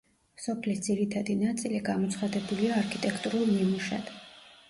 სოფლის 0.43 0.79
ძირითადი 0.85 1.33
ნაწილი 1.41 1.81
გამოცხადებულია 1.91 2.79
არქიტექტურულ 2.81 3.47
ნიმუშად. 3.53 4.13